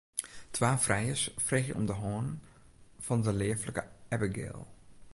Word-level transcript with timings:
Twa 0.51 0.77
frijers 0.77 1.31
freegje 1.37 1.75
om 1.79 1.85
de 1.89 1.95
hân 2.01 2.27
fan 3.05 3.21
de 3.25 3.33
leaflike 3.39 3.83
Abigail. 4.15 4.59